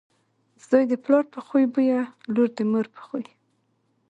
زوی 0.67 0.83
دپلار 0.93 1.23
په 1.33 1.39
خوی 1.45 1.65
بويه، 1.73 2.01
لور 2.33 2.49
دمور 2.57 2.85
په 2.95 3.01
خوی. 3.07 3.25